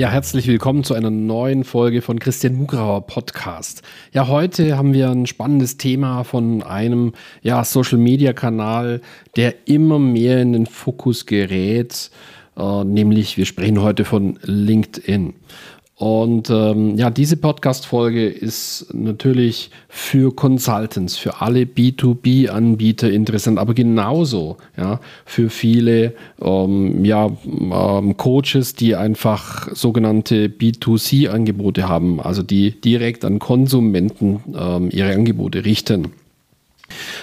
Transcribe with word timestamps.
Ja, 0.00 0.08
herzlich 0.08 0.46
willkommen 0.46 0.82
zu 0.82 0.94
einer 0.94 1.10
neuen 1.10 1.62
Folge 1.62 2.00
von 2.00 2.18
Christian 2.18 2.54
Mugrauer 2.54 3.06
Podcast. 3.06 3.82
Ja, 4.14 4.28
heute 4.28 4.78
haben 4.78 4.94
wir 4.94 5.10
ein 5.10 5.26
spannendes 5.26 5.76
Thema 5.76 6.24
von 6.24 6.62
einem 6.62 7.12
ja, 7.42 7.62
Social 7.64 7.98
Media 7.98 8.32
Kanal, 8.32 9.02
der 9.36 9.68
immer 9.68 9.98
mehr 9.98 10.40
in 10.40 10.54
den 10.54 10.64
Fokus 10.64 11.26
gerät, 11.26 12.10
äh, 12.56 12.84
nämlich 12.84 13.36
wir 13.36 13.44
sprechen 13.44 13.82
heute 13.82 14.06
von 14.06 14.38
LinkedIn. 14.42 15.34
Und 16.00 16.48
ähm, 16.48 16.96
ja, 16.96 17.10
diese 17.10 17.36
Podcast-Folge 17.36 18.26
ist 18.26 18.86
natürlich 18.94 19.70
für 19.90 20.34
Consultants, 20.34 21.18
für 21.18 21.42
alle 21.42 21.64
B2B-Anbieter 21.64 23.10
interessant, 23.10 23.58
aber 23.58 23.74
genauso 23.74 24.56
ja, 24.78 24.98
für 25.26 25.50
viele 25.50 26.14
ähm, 26.40 27.04
ja, 27.04 27.26
ähm, 27.26 28.16
Coaches, 28.16 28.74
die 28.74 28.96
einfach 28.96 29.68
sogenannte 29.74 30.46
B2C-Angebote 30.46 31.86
haben, 31.86 32.18
also 32.18 32.42
die 32.42 32.80
direkt 32.80 33.26
an 33.26 33.38
Konsumenten 33.38 34.40
ähm, 34.58 34.88
ihre 34.90 35.12
Angebote 35.12 35.66
richten. 35.66 36.12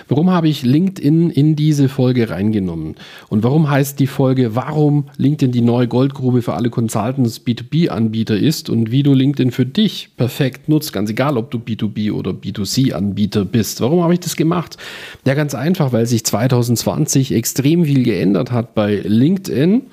Warum 0.07 0.29
habe 0.31 0.47
ich 0.47 0.63
LinkedIn 0.63 1.29
in 1.29 1.55
diese 1.55 1.89
Folge 1.89 2.29
reingenommen? 2.29 2.95
Und 3.29 3.43
warum 3.43 3.69
heißt 3.69 3.99
die 3.99 4.07
Folge, 4.07 4.55
warum 4.55 5.05
LinkedIn 5.17 5.51
die 5.51 5.61
neue 5.61 5.87
Goldgrube 5.87 6.41
für 6.41 6.53
alle 6.53 6.69
Consultants 6.69 7.41
B2B-Anbieter 7.45 8.37
ist 8.37 8.69
und 8.69 8.91
wie 8.91 9.03
du 9.03 9.13
LinkedIn 9.13 9.51
für 9.51 9.65
dich 9.65 10.09
perfekt 10.17 10.69
nutzt, 10.69 10.93
ganz 10.93 11.09
egal, 11.09 11.37
ob 11.37 11.51
du 11.51 11.57
B2B 11.57 12.11
oder 12.11 12.31
B2C-Anbieter 12.31 13.45
bist. 13.45 13.81
Warum 13.81 14.01
habe 14.01 14.13
ich 14.13 14.19
das 14.19 14.35
gemacht? 14.35 14.77
Ja, 15.25 15.33
ganz 15.33 15.55
einfach, 15.55 15.93
weil 15.93 16.05
sich 16.05 16.23
2020 16.25 17.33
extrem 17.33 17.85
viel 17.85 18.03
geändert 18.03 18.51
hat 18.51 18.75
bei 18.75 19.01
LinkedIn, 19.03 19.83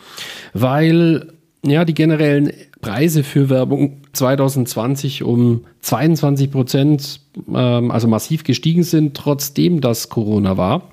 weil 0.52 1.33
ja, 1.64 1.84
die 1.84 1.94
generellen 1.94 2.52
Preise 2.80 3.24
für 3.24 3.48
Werbung 3.48 4.02
2020 4.12 5.22
um 5.22 5.64
22 5.80 6.50
Prozent, 6.50 7.20
ähm, 7.52 7.90
also 7.90 8.08
massiv 8.08 8.44
gestiegen 8.44 8.82
sind, 8.82 9.16
trotzdem 9.16 9.80
dass 9.80 10.08
Corona 10.08 10.56
war. 10.56 10.90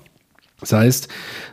Das 0.60 0.72
heißt, 0.72 1.08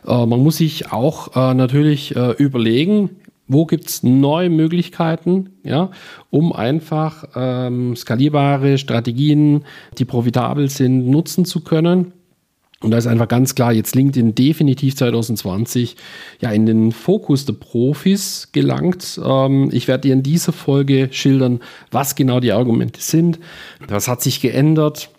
äh, 0.06 0.26
man 0.26 0.40
muss 0.42 0.58
sich 0.58 0.92
auch 0.92 1.36
äh, 1.36 1.54
natürlich 1.54 2.16
äh, 2.16 2.32
überlegen, 2.32 3.10
wo 3.48 3.66
gibt 3.66 3.88
es 3.88 4.04
neue 4.04 4.48
Möglichkeiten, 4.48 5.50
ja, 5.64 5.90
um 6.30 6.52
einfach 6.52 7.24
ähm, 7.34 7.96
skalierbare 7.96 8.78
Strategien, 8.78 9.64
die 9.98 10.04
profitabel 10.04 10.70
sind, 10.70 11.08
nutzen 11.08 11.44
zu 11.44 11.60
können. 11.60 12.12
Und 12.82 12.92
da 12.92 12.98
ist 12.98 13.06
einfach 13.06 13.28
ganz 13.28 13.54
klar, 13.54 13.72
jetzt 13.74 13.94
LinkedIn 13.94 14.34
definitiv 14.34 14.96
2020 14.96 15.96
ja 16.40 16.50
in 16.50 16.64
den 16.64 16.92
Fokus 16.92 17.44
der 17.44 17.52
Profis 17.52 18.48
gelangt. 18.52 19.20
Ähm, 19.22 19.68
ich 19.70 19.86
werde 19.86 20.08
dir 20.08 20.14
in 20.14 20.22
dieser 20.22 20.52
Folge 20.52 21.08
schildern, 21.10 21.60
was 21.90 22.14
genau 22.14 22.40
die 22.40 22.52
Argumente 22.52 23.00
sind, 23.02 23.38
was 23.86 24.08
hat 24.08 24.22
sich 24.22 24.40
geändert, 24.40 25.10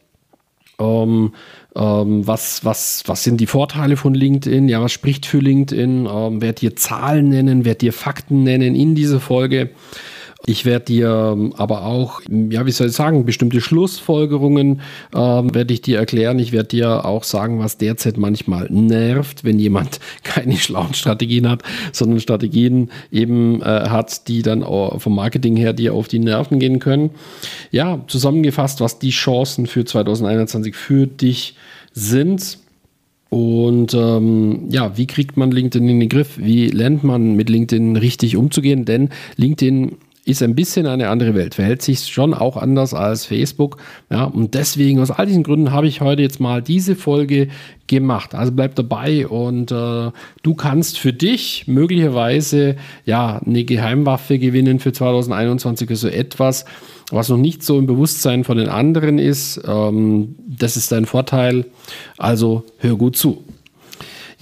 ähm, 0.80 1.34
ähm, 1.76 2.26
was, 2.26 2.66
was, 2.66 3.04
was 3.06 3.24
sind 3.24 3.40
die 3.40 3.48
Vorteile 3.48 3.96
von 3.96 4.16
LinkedIn, 4.16 4.68
ja, 4.68 4.82
was 4.82 4.92
spricht 4.92 5.28
für 5.28 5.38
LinkedIn, 5.38 6.10
ähm, 6.12 6.42
werde 6.42 6.62
dir 6.62 6.76
Zahlen 6.76 7.30
nennen, 7.30 7.64
werde 7.64 7.80
dir 7.80 7.94
Fakten 7.94 8.42
nennen 8.42 8.74
in 8.74 8.96
dieser 8.96 9.20
Folge. 9.20 9.70
Ich 10.48 10.66
werde 10.66 10.86
dir 10.86 11.34
ähm, 11.34 11.54
aber 11.56 11.86
auch, 11.86 12.22
ja, 12.28 12.66
wie 12.66 12.72
soll 12.72 12.88
ich 12.88 12.94
sagen, 12.94 13.26
bestimmte 13.26 13.62
Schlussfolgerungen 13.62 14.82
ähm, 15.16 15.54
werde 15.54 15.74
ich 15.74 15.82
dir 15.82 16.00
erklären. 16.00 16.40
Ich 16.40 16.52
werde 16.52 16.70
dir 16.70 17.06
auch 17.06 17.24
sagen, 17.24 17.60
was 17.60 17.78
derzeit 17.78 18.18
manchmal 18.18 18.68
nervt, 18.72 19.44
wenn 19.44 19.60
jemand 19.60 20.00
keine 20.24 20.58
schlauen 20.58 20.96
Strategien 20.96 21.48
hat, 21.48 21.62
sondern 21.92 22.20
Strategien 22.20 22.90
eben 23.12 23.62
äh, 23.62 23.66
hat, 23.66 24.28
die 24.28 24.42
dann 24.42 24.64
vom 24.64 25.16
Marketing 25.16 25.56
her 25.56 25.74
dir 25.74 25.94
auf 25.94 26.08
die 26.08 26.20
Nerven 26.20 26.60
gehen 26.60 26.80
können. 26.80 27.12
Ja, 27.70 28.04
zusammengefasst, 28.08 28.82
was 28.82 28.98
die 28.98 29.12
Chancen 29.12 29.68
für 29.68 29.86
2021 29.86 30.76
für 30.76 31.06
dich 31.06 31.56
sind. 31.94 32.58
Und 33.30 33.94
ähm, 33.94 34.68
ja, 34.70 34.98
wie 34.98 35.08
kriegt 35.08 35.38
man 35.38 35.52
LinkedIn 35.52 35.88
in 35.88 36.00
den 36.00 36.10
Griff? 36.10 36.38
Wie 36.38 36.68
lernt 36.68 37.04
man 37.04 37.36
mit 37.36 37.50
LinkedIn 37.50 37.96
richtig 37.96 38.36
umzugehen? 38.36 38.86
Denn 38.86 39.10
LinkedIn 39.38 39.98
ist 40.24 40.44
ein 40.44 40.54
bisschen 40.54 40.86
eine 40.86 41.10
andere 41.10 41.34
Welt, 41.34 41.56
verhält 41.56 41.82
sich 41.82 42.08
schon 42.08 42.36
auch 42.36 42.56
anders 42.56 42.94
als 42.94 43.26
Facebook. 43.26 43.78
Ja, 44.12 44.26
und 44.26 44.54
deswegen, 44.54 45.00
aus 45.00 45.10
all 45.10 45.26
diesen 45.26 45.42
Gründen, 45.42 45.72
habe 45.72 45.88
ich 45.88 46.02
heute 46.02 46.22
jetzt 46.22 46.40
mal 46.40 46.62
diese 46.62 46.96
Folge 46.96 47.48
gemacht. 47.88 48.36
Also 48.36 48.52
bleib 48.52 48.76
dabei 48.76 49.28
und 49.28 49.72
äh, 49.72 50.12
du 50.44 50.54
kannst 50.56 51.00
für 51.00 51.12
dich 51.12 51.68
möglicherweise 51.68 52.76
ja 53.06 53.42
eine 53.44 53.64
Geheimwaffe 53.64 54.38
gewinnen 54.38 54.80
für 54.80 54.94
2021, 54.94 55.90
also 55.90 56.08
etwas, 56.08 56.66
was 57.10 57.30
noch 57.30 57.38
nicht 57.38 57.64
so 57.64 57.80
im 57.80 57.88
Bewusstsein 57.88 58.44
von 58.44 58.58
den 58.58 58.70
anderen 58.70 59.18
ist. 59.18 59.60
Ähm, 59.68 60.36
das 60.48 60.78
ist 60.78 60.92
dein 60.92 61.06
Vorteil. 61.06 61.66
Also 62.18 62.64
hör 62.78 62.96
gut 62.96 63.18
zu. 63.18 63.44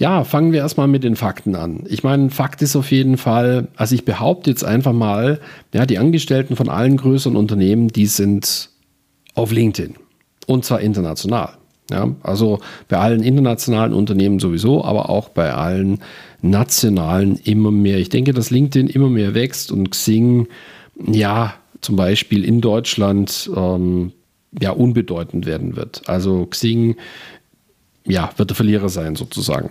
Ja, 0.00 0.24
fangen 0.24 0.52
wir 0.52 0.60
erstmal 0.60 0.88
mit 0.88 1.04
den 1.04 1.14
Fakten 1.14 1.54
an. 1.54 1.84
Ich 1.86 2.02
meine, 2.02 2.30
Fakt 2.30 2.62
ist 2.62 2.74
auf 2.74 2.90
jeden 2.90 3.18
Fall, 3.18 3.68
also 3.76 3.94
ich 3.94 4.06
behaupte 4.06 4.48
jetzt 4.48 4.64
einfach 4.64 4.94
mal, 4.94 5.40
ja, 5.74 5.84
die 5.84 5.98
Angestellten 5.98 6.56
von 6.56 6.70
allen 6.70 6.96
größeren 6.96 7.36
Unternehmen, 7.36 7.88
die 7.88 8.06
sind 8.06 8.70
auf 9.34 9.52
LinkedIn. 9.52 9.96
Und 10.46 10.64
zwar 10.64 10.80
international. 10.80 11.50
Ja, 11.90 12.08
also 12.22 12.60
bei 12.88 12.96
allen 12.96 13.22
internationalen 13.22 13.92
Unternehmen 13.92 14.38
sowieso, 14.38 14.82
aber 14.82 15.10
auch 15.10 15.28
bei 15.28 15.52
allen 15.52 15.98
nationalen 16.40 17.36
immer 17.44 17.70
mehr. 17.70 17.98
Ich 17.98 18.08
denke, 18.08 18.32
dass 18.32 18.50
LinkedIn 18.50 18.86
immer 18.86 19.10
mehr 19.10 19.34
wächst 19.34 19.70
und 19.70 19.90
Xing, 19.90 20.48
ja, 21.12 21.52
zum 21.82 21.96
Beispiel 21.96 22.46
in 22.46 22.62
Deutschland, 22.62 23.50
ähm, 23.54 24.12
ja, 24.58 24.70
unbedeutend 24.70 25.44
werden 25.44 25.76
wird. 25.76 26.08
Also 26.08 26.46
Xing, 26.46 26.96
ja, 28.06 28.30
wird 28.36 28.48
der 28.48 28.56
Verlierer 28.56 28.88
sein 28.88 29.14
sozusagen. 29.14 29.70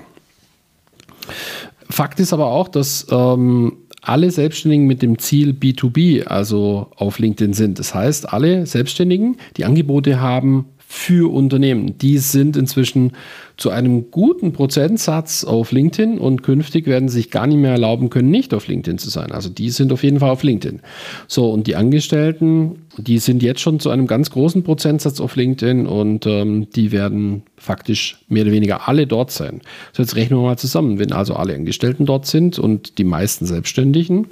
Fakt 2.00 2.22
ist 2.22 2.32
aber 2.32 2.46
auch, 2.46 2.70
dass 2.70 3.08
ähm, 3.12 3.74
alle 4.02 4.32
Selbstständigen 4.32 4.88
mit 4.88 5.02
dem 5.02 5.20
Ziel 5.20 5.52
B2B, 5.52 6.24
also 6.24 6.88
auf 6.96 7.20
LinkedIn 7.20 7.52
sind. 7.52 7.78
Das 7.78 7.94
heißt, 7.94 8.32
alle 8.32 8.66
Selbstständigen, 8.66 9.36
die 9.58 9.66
Angebote 9.66 10.22
haben 10.22 10.68
für 10.92 11.32
Unternehmen. 11.32 12.00
Die 12.00 12.18
sind 12.18 12.58
inzwischen 12.58 13.12
zu 13.58 13.70
einem 13.70 14.10
guten 14.10 14.54
Prozentsatz 14.54 15.44
auf 15.44 15.72
LinkedIn 15.72 16.18
und 16.18 16.42
künftig 16.42 16.88
werden 16.88 17.10
sie 17.10 17.18
sich 17.18 17.30
gar 17.30 17.46
nicht 17.46 17.60
mehr 17.60 17.74
erlauben 17.74 18.10
können, 18.10 18.32
nicht 18.32 18.56
auf 18.56 18.68
LinkedIn 18.68 18.98
zu 18.98 19.12
sein. 19.12 19.32
Also 19.32 19.50
die 19.50 19.70
sind 19.70 19.94
auf 19.94 20.02
jeden 20.02 20.20
Fall 20.20 20.32
auf 20.32 20.42
LinkedIn. 20.42 20.80
So, 21.28 21.52
und 21.52 21.68
die 21.68 21.76
Angestellten, 21.76 22.88
die 22.98 23.20
sind 23.20 23.44
jetzt 23.44 23.62
schon 23.62 23.80
zu 23.80 23.92
einem 23.92 24.08
ganz 24.08 24.32
großen 24.32 24.64
Prozentsatz 24.64 25.22
auf 25.22 25.36
LinkedIn 25.36 25.86
und 25.86 26.26
ähm, 26.26 26.72
die 26.72 26.92
werden 26.92 27.44
faktisch 27.56 28.18
mehr 28.28 28.42
oder 28.42 28.52
weniger 28.52 28.88
alle 28.88 29.06
dort 29.06 29.30
sein. 29.30 29.62
So, 29.94 30.02
jetzt 30.02 30.16
rechnen 30.16 30.40
wir 30.40 30.44
mal 30.48 30.58
zusammen. 30.58 30.98
Wenn 30.98 31.12
also 31.12 31.36
alle 31.36 31.54
Angestellten 31.54 32.08
dort 32.08 32.26
sind 32.26 32.58
und 32.58 32.98
die 32.98 33.04
meisten 33.04 33.46
Selbstständigen, 33.46 34.26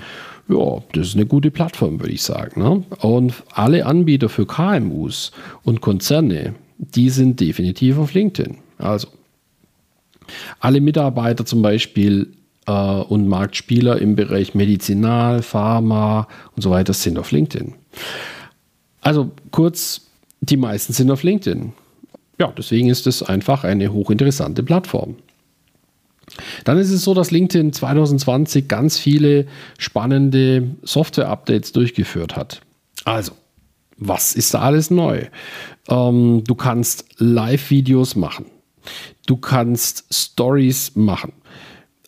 ja, 0.50 0.84
das 0.94 1.08
ist 1.08 1.16
eine 1.16 1.26
gute 1.26 1.52
Plattform, 1.52 2.00
würde 2.00 2.14
ich 2.14 2.22
sagen. 2.22 2.62
Ne? 2.62 2.84
Und 3.02 3.34
alle 3.52 3.86
Anbieter 3.86 4.30
für 4.30 4.46
KMUs 4.46 5.32
und 5.64 5.82
Konzerne, 5.82 6.56
die 6.78 7.10
sind 7.10 7.40
definitiv 7.40 7.98
auf 7.98 8.14
LinkedIn. 8.14 8.58
Also 8.78 9.08
alle 10.60 10.82
Mitarbeiter 10.82 11.46
zum 11.46 11.62
Beispiel 11.62 12.34
äh, 12.66 12.72
und 12.72 13.28
Marktspieler 13.28 14.00
im 14.00 14.16
Bereich 14.16 14.56
Medizinal, 14.56 15.42
Pharma 15.42 16.28
und 16.56 16.62
so 16.62 16.70
weiter 16.70 16.94
sind 16.94 17.18
auf 17.18 17.32
LinkedIn. 17.32 17.74
Also 19.02 19.32
kurz, 19.52 20.02
die 20.42 20.58
meisten 20.58 20.94
sind 20.94 21.12
auf 21.12 21.24
LinkedIn. 21.24 21.74
Ja, 22.40 22.54
deswegen 22.56 22.90
ist 22.90 23.08
es 23.08 23.24
einfach 23.24 23.64
eine 23.64 23.92
hochinteressante 23.92 24.64
Plattform. 24.64 25.16
Dann 26.66 26.78
ist 26.78 26.92
es 26.92 27.04
so, 27.04 27.14
dass 27.14 27.32
LinkedIn 27.32 27.74
2020 27.74 28.68
ganz 28.68 28.98
viele 28.98 29.48
spannende 29.78 30.76
Software-Updates 30.84 31.72
durchgeführt 31.72 32.36
hat. 32.36 32.62
Also, 33.06 33.34
was 33.98 34.36
ist 34.36 34.54
da 34.54 34.60
alles 34.62 34.92
neu? 34.92 35.26
Ähm, 35.90 36.44
du 36.46 36.56
kannst 36.56 37.06
Live-Videos 37.18 38.16
machen. 38.16 38.46
Du 39.26 39.38
kannst 39.38 40.06
Stories 40.14 40.96
machen. 40.96 41.34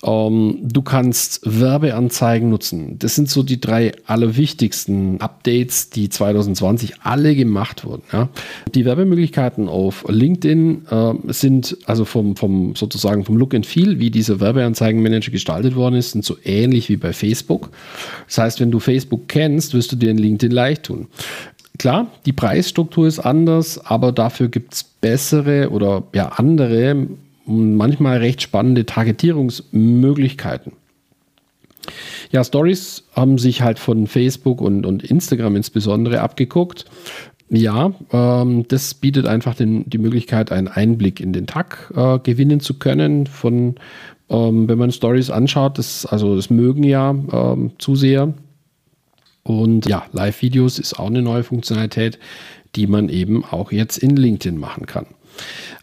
Ähm, 0.02 0.60
du 0.62 0.82
kannst 0.82 1.42
Werbeanzeigen 1.44 2.50
nutzen. 2.50 2.98
Das 3.00 3.16
sind 3.16 3.30
so 3.30 3.44
die 3.44 3.60
drei 3.60 3.92
allerwichtigsten 4.06 5.20
Updates, 5.20 5.90
die 5.90 6.10
2020 6.10 7.02
alle 7.04 7.36
gemacht 7.36 7.84
wurden. 7.84 8.04
Ja. 8.14 8.30
Die 8.74 8.86
Werbemöglichkeiten 8.86 9.68
auf 9.68 10.06
LinkedIn 10.08 10.86
äh, 10.90 11.14
sind 11.28 11.78
also 11.86 12.06
vom, 12.06 12.38
vom 12.38 12.76
sozusagen 12.76 13.26
vom 13.26 13.36
Look 13.38 13.54
and 13.54 13.66
Feel, 13.66 14.00
wie 14.00 14.10
dieser 14.10 14.40
Werbeanzeigenmanager 14.40 15.32
gestaltet 15.32 15.76
worden 15.76 15.96
ist, 15.96 16.12
sind 16.12 16.24
so 16.24 16.38
ähnlich 16.46 16.88
wie 16.88 16.98
bei 16.98 17.12
Facebook. 17.12 17.70
Das 18.28 18.38
heißt, 18.38 18.60
wenn 18.62 18.72
du 18.72 18.80
Facebook 18.80 19.28
kennst, 19.28 19.74
wirst 19.74 19.92
du 19.92 19.98
dir 19.98 20.12
in 20.12 20.18
LinkedIn 20.18 20.52
leicht 20.52 20.84
tun. 20.84 21.08
Klar, 21.78 22.08
die 22.26 22.34
Preisstruktur 22.34 23.08
ist 23.08 23.20
anders, 23.20 23.84
aber 23.86 24.12
dafür 24.12 24.50
gibt 24.50 24.74
es 24.74 24.84
bessere 24.84 25.70
oder 25.70 26.04
ja 26.14 26.28
andere 26.28 27.08
manchmal 27.50 28.18
recht 28.18 28.42
spannende 28.42 28.86
Targetierungsmöglichkeiten. 28.86 30.74
Ja, 32.32 32.44
Stories 32.44 33.04
haben 33.16 33.38
sich 33.38 33.62
halt 33.62 33.80
von 33.80 34.08
Facebook 34.08 34.62
und, 34.62 34.86
und 34.86 35.04
Instagram 35.04 35.56
insbesondere 35.56 36.22
abgeguckt. 36.22 36.86
Ja, 37.50 37.94
ähm, 38.12 38.68
das 38.68 38.94
bietet 38.94 39.26
einfach 39.26 39.56
den, 39.56 39.90
die 39.90 39.98
Möglichkeit, 39.98 40.52
einen 40.52 40.68
Einblick 40.68 41.20
in 41.20 41.34
den 41.34 41.48
Tag 41.48 41.92
äh, 41.96 42.20
gewinnen 42.20 42.60
zu 42.60 42.76
können. 42.76 43.26
Von, 43.26 43.76
ähm, 44.30 44.70
wenn 44.70 44.78
man 44.78 44.92
Stories 44.92 45.32
anschaut, 45.32 45.80
das, 45.80 46.06
also 46.06 46.36
das 46.36 46.52
mögen 46.52 46.84
ja 46.84 47.10
ähm, 47.10 47.72
Zuseher. 47.80 48.34
Und 49.42 49.88
ja, 49.88 50.06
Live-Videos 50.12 50.78
ist 50.78 51.00
auch 51.00 51.08
eine 51.08 51.24
neue 51.24 51.44
Funktionalität, 51.44 52.20
die 52.76 52.86
man 52.86 53.10
eben 53.10 53.44
auch 53.44 53.72
jetzt 53.72 53.98
in 53.98 54.16
LinkedIn 54.16 54.60
machen 54.60 54.86
kann. 54.86 55.08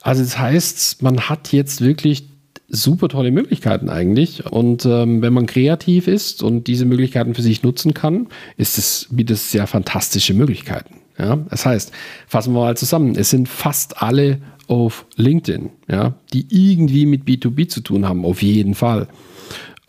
Also 0.01 0.23
das 0.23 0.39
heißt, 0.39 1.03
man 1.03 1.29
hat 1.29 1.53
jetzt 1.53 1.81
wirklich 1.81 2.25
super 2.69 3.09
tolle 3.09 3.31
Möglichkeiten 3.31 3.89
eigentlich. 3.89 4.47
Und 4.47 4.85
ähm, 4.87 5.23
wenn 5.23 5.33
man 5.33 5.47
kreativ 5.47 6.09
ist 6.09 6.43
und 6.43 6.67
diese 6.67 6.85
Möglichkeiten 6.85 7.35
für 7.35 7.43
sich 7.43 7.63
nutzen 7.63 7.95
kann, 7.95 8.29
ist 8.57 8.79
es, 8.79 9.09
bietet 9.11 9.37
es 9.37 9.51
sehr 9.51 9.67
fantastische 9.67 10.35
Möglichkeiten. 10.35 10.97
Ja? 11.19 11.37
Das 11.51 11.67
heißt, 11.67 11.93
fassen 12.27 12.55
wir 12.55 12.61
mal 12.61 12.77
zusammen, 12.77 13.15
es 13.17 13.31
sind 13.31 13.49
fast 13.49 14.03
alle 14.03 14.39
auf 14.69 15.07
LinkedIn, 15.15 15.71
ja, 15.89 16.15
die 16.33 16.47
irgendwie 16.51 17.07
mit 17.07 17.23
B2B 17.23 17.69
zu 17.69 17.81
tun 17.83 18.09
haben, 18.09 18.25
auf 18.25 18.43
jeden 18.43 18.75
Fall. 18.75 19.07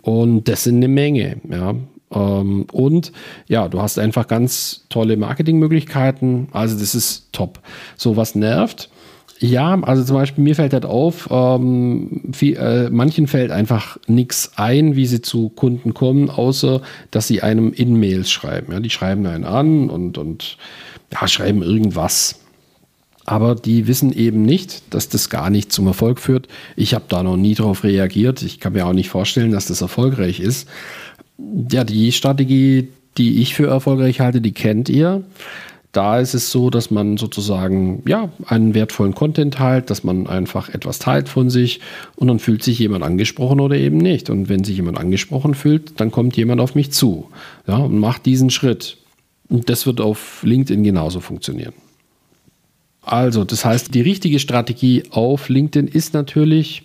Und 0.04 0.48
das 0.48 0.64
sind 0.64 0.78
eine 0.78 0.88
Menge, 0.88 1.42
ja. 1.50 1.76
Ähm, 2.12 2.66
und 2.72 3.12
ja, 3.48 3.68
du 3.68 3.82
hast 3.82 4.00
einfach 4.00 4.28
ganz 4.28 4.86
tolle 4.90 5.18
Marketingmöglichkeiten. 5.18 6.48
Also 6.52 6.80
das 6.80 6.96
ist 6.96 7.30
top. 7.34 7.60
So 7.98 8.16
was 8.16 8.36
nervt 8.36 8.90
ja, 9.40 9.80
also 9.82 10.04
zum 10.04 10.16
Beispiel 10.16 10.44
mir 10.44 10.56
fällt 10.56 10.74
halt 10.74 10.86
auf, 10.86 11.28
ähm, 11.32 12.32
viel, 12.34 12.58
äh, 12.58 12.90
manchen 12.90 13.28
fällt 13.28 13.52
einfach 13.52 13.98
nichts 14.08 14.54
ein, 14.56 14.96
wie 14.96 15.06
sie 15.06 15.22
zu 15.22 15.50
Kunden 15.50 15.94
kommen, 15.94 16.30
außer 16.30 16.82
dass 17.12 17.28
sie 17.28 17.44
einem 17.44 17.72
in 17.72 18.00
Mails 18.00 18.32
schreiben. 18.32 18.74
Ja, 18.74 18.80
die 18.80 18.90
schreiben 18.90 19.26
einen 19.28 19.44
an 19.44 19.90
und, 19.90 20.18
und 20.18 20.58
ja, 21.14 21.28
schreiben 21.28 21.62
irgendwas. 21.62 22.40
Aber 23.26 23.56
die 23.56 23.88
wissen 23.88 24.14
eben 24.14 24.42
nicht, 24.44 24.94
dass 24.94 25.10
das 25.10 25.30
gar 25.30 25.50
nicht 25.50 25.72
zum 25.72 25.86
Erfolg 25.86 26.20
führt. 26.20 26.48
Ich 26.76 26.94
habe 26.94 27.06
da 27.10 27.24
noch 27.24 27.38
nie 27.38 27.56
darauf 27.56 27.84
reagiert. 27.84 28.42
Ich 28.42 28.60
kann 28.60 28.74
mir 28.74 28.88
auch 28.88 28.94
nicht 28.94 29.10
vorstellen, 29.10 29.52
dass 29.52 29.68
das 29.68 29.82
erfolgreich 29.82 30.40
ist. 30.40 30.68
Ja, 31.70 31.84
die 31.84 32.12
Strategie, 32.14 32.88
die 33.18 33.42
ich 33.42 33.54
für 33.54 33.68
erfolgreich 33.68 34.22
halte, 34.22 34.42
die 34.42 34.54
kennt 34.54 34.88
ihr 34.90 35.24
da 35.92 36.20
ist 36.20 36.34
es 36.34 36.52
so, 36.52 36.70
dass 36.70 36.92
man 36.92 37.18
sozusagen 37.18 38.04
ja 38.08 38.30
einen 38.46 38.74
wertvollen 38.74 39.16
Content 39.16 39.56
teilt, 39.56 39.90
dass 39.90 40.04
man 40.04 40.28
einfach 40.28 40.70
etwas 40.70 41.00
teilt 41.00 41.30
von 41.30 41.50
sich 41.50 41.80
und 42.16 42.28
dann 42.28 42.40
fühlt 42.40 42.64
sich 42.64 42.78
jemand 42.78 43.04
angesprochen 43.04 43.60
oder 43.60 43.76
eben 43.76 43.98
nicht. 43.98 44.30
Und 44.30 44.50
wenn 44.50 44.64
sich 44.64 44.76
jemand 44.76 45.00
angesprochen 45.00 45.56
fühlt, 45.56 46.00
dann 46.00 46.12
kommt 46.12 46.38
jemand 46.38 46.62
auf 46.62 46.76
mich 46.76 46.92
zu 46.92 47.30
ja, 47.68 47.78
und 47.78 47.98
macht 48.00 48.26
diesen 48.26 48.50
Schritt. 48.50 48.98
Und 49.50 49.70
das 49.70 49.86
wird 49.86 50.02
auf 50.02 50.44
LinkedIn 50.44 50.84
genauso 50.84 51.20
funktionieren. 51.20 51.74
Also, 53.02 53.46
das 53.46 53.64
heißt, 53.64 53.96
die 53.96 54.02
richtige 54.02 54.40
Strategie 54.40 55.04
auf 55.12 55.48
LinkedIn 55.48 55.88
ist 55.88 56.14
natürlich 56.14 56.84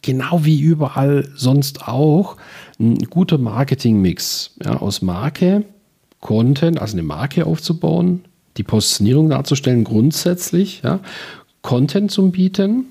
genau 0.00 0.44
wie 0.44 0.58
überall 0.60 1.28
sonst 1.34 1.86
auch 1.86 2.36
ein 2.80 2.96
guter 3.10 3.36
Marketingmix 3.36 4.56
ja, 4.64 4.78
aus 4.78 5.02
Marke, 5.02 5.64
Content, 6.20 6.80
also 6.80 6.94
eine 6.94 7.02
Marke 7.02 7.46
aufzubauen, 7.46 8.24
die 8.58 8.64
Positionierung 8.64 9.30
darzustellen, 9.30 9.84
grundsätzlich, 9.84 10.82
ja, 10.82 11.00
Content 11.62 12.10
zum 12.10 12.32
Bieten 12.32 12.86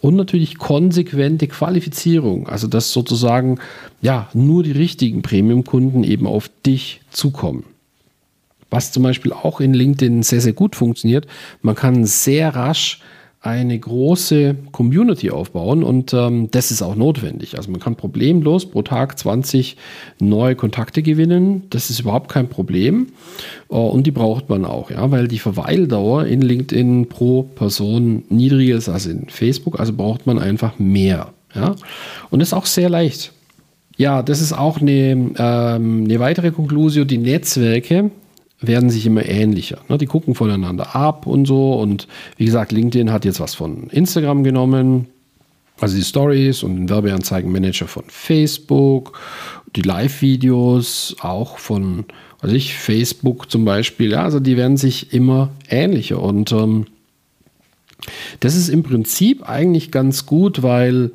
und 0.00 0.16
natürlich 0.16 0.58
konsequente 0.58 1.46
Qualifizierung, 1.46 2.48
also 2.48 2.66
dass 2.66 2.92
sozusagen 2.92 3.58
ja 4.00 4.28
nur 4.34 4.62
die 4.62 4.72
richtigen 4.72 5.22
Premium-Kunden 5.22 6.02
eben 6.02 6.26
auf 6.26 6.50
dich 6.66 7.00
zukommen. 7.10 7.64
Was 8.68 8.90
zum 8.90 9.02
Beispiel 9.02 9.32
auch 9.32 9.60
in 9.60 9.74
LinkedIn 9.74 10.22
sehr, 10.22 10.40
sehr 10.40 10.54
gut 10.54 10.76
funktioniert, 10.76 11.26
man 11.60 11.74
kann 11.74 12.04
sehr 12.04 12.54
rasch 12.54 13.00
eine 13.42 13.76
große 13.76 14.54
Community 14.70 15.30
aufbauen 15.30 15.82
und 15.82 16.14
ähm, 16.14 16.48
das 16.52 16.70
ist 16.70 16.80
auch 16.80 16.94
notwendig. 16.94 17.56
Also 17.56 17.72
man 17.72 17.80
kann 17.80 17.96
problemlos 17.96 18.66
pro 18.66 18.82
Tag 18.82 19.18
20 19.18 19.76
neue 20.20 20.54
Kontakte 20.54 21.02
gewinnen. 21.02 21.64
Das 21.70 21.90
ist 21.90 21.98
überhaupt 21.98 22.30
kein 22.30 22.48
Problem 22.48 23.08
äh, 23.68 23.74
und 23.74 24.06
die 24.06 24.12
braucht 24.12 24.48
man 24.48 24.64
auch, 24.64 24.92
ja, 24.92 25.10
weil 25.10 25.26
die 25.26 25.40
Verweildauer 25.40 26.26
in 26.26 26.40
LinkedIn 26.40 27.08
pro 27.08 27.42
Person 27.42 28.22
niedriger 28.28 28.76
ist 28.76 28.88
als 28.88 29.06
in 29.06 29.28
Facebook. 29.28 29.80
Also 29.80 29.92
braucht 29.92 30.24
man 30.24 30.38
einfach 30.38 30.78
mehr, 30.78 31.32
ja, 31.52 31.74
und 32.30 32.38
das 32.38 32.50
ist 32.50 32.54
auch 32.54 32.66
sehr 32.66 32.88
leicht. 32.88 33.32
Ja, 33.96 34.22
das 34.22 34.40
ist 34.40 34.52
auch 34.52 34.80
eine, 34.80 35.32
ähm, 35.36 36.04
eine 36.04 36.20
weitere 36.20 36.50
Konklusion. 36.52 37.06
Die 37.06 37.18
Netzwerke 37.18 38.10
werden 38.62 38.90
sich 38.90 39.06
immer 39.06 39.24
ähnlicher. 39.24 39.78
Ne? 39.88 39.98
Die 39.98 40.06
gucken 40.06 40.34
voneinander 40.34 40.94
ab 40.94 41.26
und 41.26 41.46
so. 41.46 41.74
Und 41.74 42.08
wie 42.36 42.44
gesagt, 42.44 42.72
LinkedIn 42.72 43.12
hat 43.12 43.24
jetzt 43.24 43.40
was 43.40 43.54
von 43.54 43.88
Instagram 43.90 44.44
genommen, 44.44 45.06
also 45.80 45.96
die 45.96 46.04
Stories 46.04 46.62
und 46.62 46.76
den 46.76 46.88
Werbeanzeigenmanager 46.88 47.88
von 47.88 48.04
Facebook, 48.06 49.18
die 49.74 49.82
Live-Videos 49.82 51.16
auch 51.20 51.58
von, 51.58 52.04
also 52.40 52.54
ich, 52.54 52.74
Facebook 52.74 53.50
zum 53.50 53.64
Beispiel. 53.64 54.12
Ja, 54.12 54.22
also 54.22 54.38
die 54.38 54.56
werden 54.56 54.76
sich 54.76 55.12
immer 55.12 55.50
ähnlicher. 55.68 56.20
Und 56.20 56.52
ähm, 56.52 56.86
das 58.40 58.54
ist 58.54 58.68
im 58.68 58.82
Prinzip 58.82 59.48
eigentlich 59.48 59.90
ganz 59.90 60.26
gut, 60.26 60.62
weil 60.62 61.10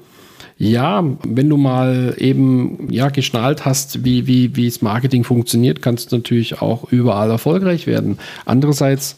ja, 0.57 1.04
wenn 1.24 1.50
du 1.50 1.57
mal 1.57 2.15
eben 2.18 2.92
ja, 2.92 3.09
geschnallt 3.09 3.65
hast, 3.65 4.04
wie, 4.04 4.25
wie, 4.25 4.56
wie 4.56 4.65
das 4.65 4.81
Marketing 4.81 5.24
funktioniert, 5.24 5.81
kannst 5.81 6.12
du 6.12 6.18
natürlich 6.18 6.62
auch 6.62 6.92
überall 6.92 7.30
erfolgreich 7.30 7.86
werden. 7.86 8.18
Andererseits 8.45 9.18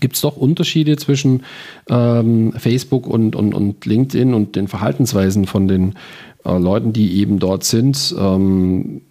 gibt 0.00 0.14
es 0.14 0.22
doch 0.22 0.36
Unterschiede 0.36 0.96
zwischen 0.96 1.42
ähm, 1.90 2.52
Facebook 2.56 3.06
und, 3.06 3.36
und, 3.36 3.54
und 3.54 3.84
LinkedIn 3.84 4.32
und 4.32 4.56
den 4.56 4.66
Verhaltensweisen 4.66 5.46
von 5.46 5.68
den 5.68 5.94
äh, 6.44 6.56
Leuten, 6.56 6.92
die 6.94 7.18
eben 7.18 7.38
dort 7.38 7.64
sind. 7.64 8.14
Ähm, 8.18 9.02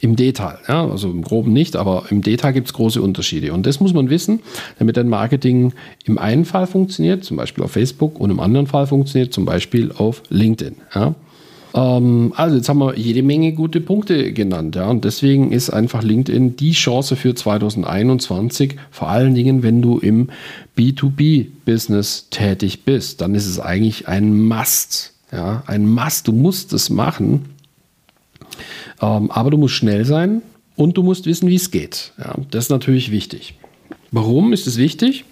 im 0.00 0.16
Detail, 0.16 0.58
ja, 0.66 0.88
also 0.88 1.10
im 1.10 1.22
Groben 1.22 1.52
nicht, 1.52 1.76
aber 1.76 2.04
im 2.10 2.22
Detail 2.22 2.52
gibt 2.52 2.68
es 2.68 2.72
große 2.72 3.02
Unterschiede. 3.02 3.52
Und 3.52 3.66
das 3.66 3.80
muss 3.80 3.92
man 3.92 4.08
wissen, 4.08 4.40
damit 4.78 4.96
ein 4.96 5.08
Marketing 5.08 5.74
im 6.04 6.18
einen 6.18 6.46
Fall 6.46 6.66
funktioniert, 6.66 7.22
zum 7.22 7.36
Beispiel 7.36 7.62
auf 7.62 7.72
Facebook, 7.72 8.18
und 8.18 8.30
im 8.30 8.40
anderen 8.40 8.66
Fall 8.66 8.86
funktioniert, 8.86 9.32
zum 9.34 9.44
Beispiel 9.44 9.92
auf 9.92 10.22
LinkedIn. 10.30 10.76
Ja. 10.94 11.14
Ähm, 11.74 12.32
also 12.34 12.56
jetzt 12.56 12.68
haben 12.70 12.78
wir 12.78 12.96
jede 12.96 13.22
Menge 13.22 13.52
gute 13.52 13.82
Punkte 13.82 14.32
genannt, 14.32 14.74
ja, 14.74 14.88
und 14.88 15.04
deswegen 15.04 15.52
ist 15.52 15.68
einfach 15.68 16.02
LinkedIn 16.02 16.56
die 16.56 16.72
Chance 16.72 17.14
für 17.14 17.34
2021, 17.34 18.76
vor 18.90 19.08
allen 19.08 19.34
Dingen, 19.34 19.62
wenn 19.62 19.82
du 19.82 19.98
im 19.98 20.28
B2B-Business 20.78 22.28
tätig 22.30 22.84
bist, 22.84 23.20
dann 23.20 23.34
ist 23.34 23.46
es 23.46 23.60
eigentlich 23.60 24.08
ein 24.08 24.48
Must. 24.48 25.12
Ja, 25.30 25.62
ein 25.66 25.86
Must, 25.86 26.26
du 26.26 26.32
musst 26.32 26.72
es 26.72 26.90
machen, 26.90 27.44
ähm, 29.00 29.30
aber 29.30 29.50
du 29.50 29.56
musst 29.56 29.74
schnell 29.74 30.04
sein 30.04 30.42
und 30.76 30.96
du 30.96 31.02
musst 31.02 31.26
wissen, 31.26 31.48
wie 31.48 31.56
es 31.56 31.70
geht. 31.70 32.12
Ja, 32.18 32.34
das 32.50 32.64
ist 32.64 32.70
natürlich 32.70 33.10
wichtig. 33.10 33.54
Warum 34.10 34.52
ist 34.52 34.66
es 34.66 34.76
wichtig? 34.76 35.24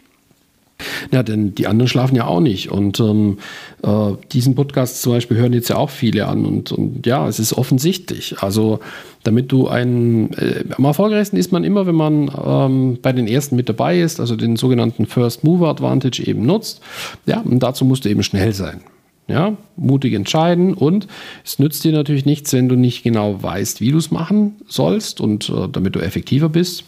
Ja, 1.11 1.23
denn 1.23 1.54
die 1.54 1.66
anderen 1.66 1.88
schlafen 1.88 2.14
ja 2.14 2.26
auch 2.26 2.40
nicht. 2.40 2.70
Und 2.70 3.00
ähm, 3.00 3.38
äh, 3.82 4.12
diesen 4.32 4.54
Podcast 4.54 5.02
zum 5.02 5.12
Beispiel 5.12 5.37
hören 5.37 5.52
jetzt 5.52 5.68
ja 5.68 5.76
auch 5.76 5.90
viele 5.90 6.26
an. 6.26 6.44
Und, 6.44 6.70
und 6.70 7.04
ja, 7.06 7.26
es 7.26 7.40
ist 7.40 7.52
offensichtlich. 7.52 8.37
Also, 8.40 8.78
damit 9.25 9.50
du 9.50 9.66
ein, 9.66 10.32
äh, 10.35 10.64
am 10.76 10.85
erfolgreichsten 10.85 11.37
ist 11.37 11.50
man 11.50 11.64
immer, 11.64 11.87
wenn 11.87 11.97
man 11.97 12.30
ähm, 12.44 12.99
bei 13.02 13.12
den 13.12 13.26
ersten 13.26 13.56
mit 13.56 13.68
dabei 13.68 14.00
ist, 14.00 14.20
also 14.20 14.37
den 14.37 14.56
sogenannten 14.56 15.06
First 15.06 15.42
Mover 15.42 15.68
Advantage 15.68 16.25
eben 16.25 16.47
nutzt. 16.47 16.80
Ja, 17.26 17.40
und 17.40 17.61
dazu 17.61 17.85
musst 17.85 18.04
du 18.04 18.08
eben 18.08 18.23
schnell 18.23 18.52
sein. 18.52 18.80
Ja, 19.28 19.56
mutig 19.76 20.14
entscheiden 20.14 20.73
und 20.73 21.06
es 21.44 21.58
nützt 21.58 21.85
dir 21.85 21.92
natürlich 21.92 22.25
nichts, 22.25 22.52
wenn 22.54 22.68
du 22.68 22.76
nicht 22.76 23.02
genau 23.02 23.42
weißt, 23.42 23.82
wie 23.82 23.90
du 23.90 23.99
es 23.99 24.11
machen 24.11 24.54
sollst 24.66 25.20
und 25.20 25.50
äh, 25.50 25.68
damit 25.70 25.94
du 25.97 26.00
effektiver 26.00 26.49
bist, 26.49 26.85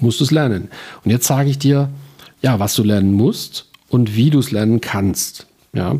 musst 0.00 0.18
du 0.18 0.24
es 0.24 0.32
lernen. 0.32 0.68
Und 1.04 1.12
jetzt 1.12 1.28
sage 1.28 1.48
ich 1.48 1.58
dir, 1.58 1.88
ja, 2.42 2.58
was 2.58 2.74
du 2.74 2.82
lernen 2.82 3.12
musst 3.12 3.66
und 3.88 4.16
wie 4.16 4.30
du 4.30 4.40
es 4.40 4.50
lernen 4.50 4.80
kannst. 4.80 5.46
Ja. 5.72 5.96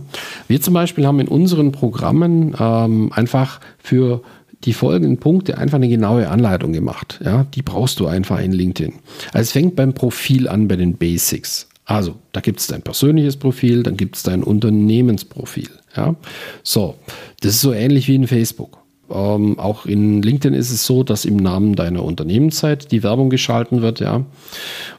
Wir 0.49 0.61
zum 0.61 0.75
Beispiel 0.75 1.07
haben 1.07 1.21
in 1.21 1.29
unseren 1.29 1.71
Programmen 1.71 2.57
ähm, 2.59 3.13
einfach 3.13 3.61
für 3.79 4.23
die 4.65 4.73
folgenden 4.73 5.19
Punkte 5.19 5.59
einfach 5.59 5.77
eine 5.77 5.89
genaue 5.89 6.29
Anleitung 6.29 6.73
gemacht. 6.73 7.21
Ja, 7.25 7.47
die 7.55 7.63
brauchst 7.63 8.01
du 8.01 8.07
einfach 8.07 8.41
in 8.41 8.53
LinkedIn. 8.53 8.95
Also 9.33 9.43
es 9.43 9.53
fängt 9.53 9.77
beim 9.77 9.95
Profil 9.95 10.49
an, 10.49 10.69
bei 10.69 10.77
den 10.77 10.97
Basics. 10.97 11.70
Also, 11.91 12.15
da 12.31 12.41
gibt 12.41 12.61
es 12.61 12.69
dein 12.69 12.83
persönliches 12.83 13.37
Profil, 13.37 13.83
dann 13.83 13.97
gibt 13.97 14.15
es 14.15 14.23
dein 14.23 14.45
Unternehmensprofil. 14.45 15.71
Ja? 15.97 16.15
So, 16.63 16.95
das 17.41 17.55
ist 17.55 17.63
so 17.63 17.73
ähnlich 17.73 18.07
wie 18.07 18.15
in 18.15 18.29
Facebook. 18.29 18.79
Ähm, 19.11 19.59
auch 19.59 19.87
in 19.87 20.23
LinkedIn 20.23 20.55
ist 20.55 20.71
es 20.71 20.87
so, 20.87 21.03
dass 21.03 21.25
im 21.25 21.37
Namen 21.37 21.75
deiner 21.75 22.05
Unternehmenszeit 22.05 22.93
die 22.93 23.03
Werbung 23.03 23.29
geschalten 23.29 23.83
wird, 23.83 23.99
ja. 23.99 24.25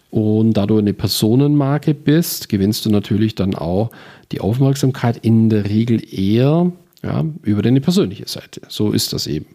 Und 0.09 0.55
da 0.55 0.65
du 0.65 0.79
eine 0.79 0.91
Personenmarke 0.91 1.93
bist, 1.93 2.49
gewinnst 2.49 2.85
du 2.85 2.89
natürlich 2.89 3.35
dann 3.35 3.55
auch 3.55 3.91
die 4.33 4.41
Aufmerksamkeit 4.41 5.15
in 5.15 5.49
der 5.49 5.69
Regel 5.69 6.01
eher 6.13 6.73
ja, 7.03 7.23
über 7.43 7.61
deine 7.61 7.79
persönliche 7.79 8.27
Seite. 8.27 8.63
So 8.67 8.91
ist 8.91 9.13
das 9.13 9.27
eben. 9.27 9.45